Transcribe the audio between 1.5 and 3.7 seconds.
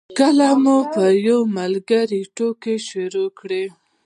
ملګري ټوکې شروع کړې.